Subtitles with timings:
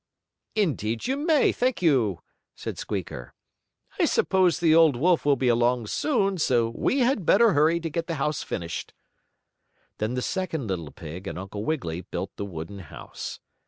[0.55, 2.21] "Indeed you may, thank you,"
[2.55, 3.35] said Squeaker.
[3.99, 7.87] "I suppose the old wolf will be along soon, so we had better hurry to
[7.91, 8.95] get the house finished."
[9.99, 13.39] Then the second little pig and Uncle Wiggily built the wooden house.